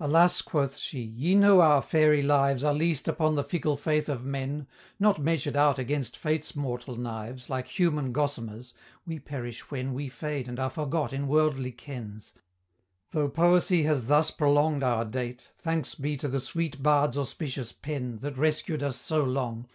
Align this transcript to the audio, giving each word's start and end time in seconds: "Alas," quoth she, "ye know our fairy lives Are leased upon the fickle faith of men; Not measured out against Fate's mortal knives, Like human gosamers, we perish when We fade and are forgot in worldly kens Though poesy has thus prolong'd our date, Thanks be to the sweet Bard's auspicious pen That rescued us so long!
"Alas," 0.00 0.42
quoth 0.42 0.76
she, 0.76 1.00
"ye 1.00 1.36
know 1.36 1.60
our 1.60 1.80
fairy 1.80 2.20
lives 2.20 2.64
Are 2.64 2.74
leased 2.74 3.06
upon 3.06 3.36
the 3.36 3.44
fickle 3.44 3.76
faith 3.76 4.08
of 4.08 4.24
men; 4.24 4.66
Not 4.98 5.20
measured 5.20 5.54
out 5.56 5.78
against 5.78 6.16
Fate's 6.16 6.56
mortal 6.56 6.96
knives, 6.96 7.48
Like 7.48 7.68
human 7.68 8.12
gosamers, 8.12 8.72
we 9.06 9.20
perish 9.20 9.70
when 9.70 9.94
We 9.94 10.08
fade 10.08 10.48
and 10.48 10.58
are 10.58 10.68
forgot 10.68 11.12
in 11.12 11.28
worldly 11.28 11.70
kens 11.70 12.32
Though 13.12 13.28
poesy 13.28 13.84
has 13.84 14.06
thus 14.08 14.32
prolong'd 14.32 14.82
our 14.82 15.04
date, 15.04 15.52
Thanks 15.58 15.94
be 15.94 16.16
to 16.16 16.26
the 16.26 16.40
sweet 16.40 16.82
Bard's 16.82 17.16
auspicious 17.16 17.70
pen 17.70 18.18
That 18.22 18.36
rescued 18.36 18.82
us 18.82 18.96
so 18.96 19.22
long! 19.22 19.68